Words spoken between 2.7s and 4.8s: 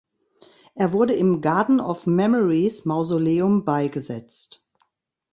Mausoleum beigesetzt.